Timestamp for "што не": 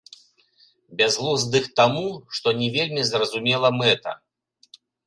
2.39-2.73